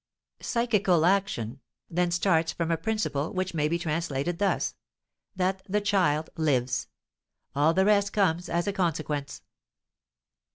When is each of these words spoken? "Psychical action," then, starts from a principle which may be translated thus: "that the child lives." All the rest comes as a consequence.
"Psychical 0.39 1.05
action," 1.05 1.59
then, 1.87 2.09
starts 2.09 2.51
from 2.51 2.71
a 2.71 2.75
principle 2.77 3.31
which 3.31 3.53
may 3.53 3.67
be 3.67 3.77
translated 3.77 4.39
thus: 4.39 4.73
"that 5.35 5.61
the 5.69 5.79
child 5.79 6.31
lives." 6.35 6.87
All 7.55 7.75
the 7.75 7.85
rest 7.85 8.11
comes 8.11 8.49
as 8.49 8.65
a 8.65 8.73
consequence. 8.73 9.43